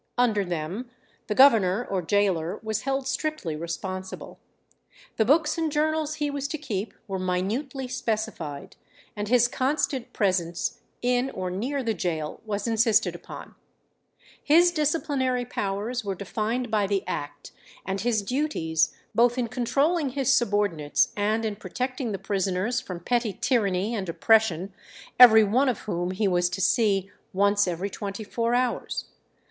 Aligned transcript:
Under 0.17 0.43
them 0.43 0.89
the 1.27 1.35
governor 1.35 1.85
or 1.87 2.01
gaoler 2.01 2.59
was 2.63 2.81
held 2.81 3.05
strictly 3.05 3.55
responsible. 3.55 4.39
The 5.17 5.25
books 5.25 5.59
and 5.59 5.71
journals 5.71 6.15
he 6.15 6.31
was 6.31 6.47
to 6.47 6.57
keep 6.57 6.95
were 7.07 7.19
minutely 7.19 7.87
specified, 7.87 8.77
and 9.15 9.27
his 9.27 9.47
constant 9.47 10.11
presence 10.11 10.79
in 11.03 11.29
or 11.29 11.51
near 11.51 11.83
the 11.83 11.93
gaol 11.93 12.41
was 12.47 12.65
insisted 12.67 13.13
upon. 13.13 13.53
His 14.43 14.71
disciplinary 14.71 15.45
powers 15.45 16.03
were 16.03 16.15
defined 16.15 16.71
by 16.71 16.87
the 16.87 17.03
act, 17.05 17.51
and 17.85 18.01
his 18.01 18.23
duties, 18.23 18.95
both 19.13 19.37
in 19.37 19.45
[Illustration: 19.45 19.61
Interior 19.61 19.67
of 19.67 19.69
Chapel 19.69 20.59
(1880).] 20.61 20.89
controlling 20.89 20.89
his 20.89 21.09
subordinates 21.13 21.13
and 21.15 21.45
in 21.45 21.55
protecting 21.55 22.11
the 22.11 22.17
prisoners 22.17 22.81
from 22.81 23.01
petty 23.03 23.33
tyranny 23.39 23.93
and 23.93 24.09
oppression, 24.09 24.73
every 25.19 25.43
one 25.43 25.69
of 25.69 25.81
whom 25.81 26.09
he 26.09 26.27
was 26.27 26.49
to 26.49 26.59
see 26.59 27.11
once 27.33 27.67
every 27.67 27.91
twenty 27.91 28.23
four 28.23 28.55
hours. 28.55 29.05